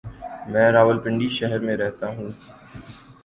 میں 0.47 0.71
راولپنڈی 0.71 1.29
شہر 1.29 1.59
میں 1.59 1.77
رہتا 1.77 2.07
ہوں۔ 2.07 2.29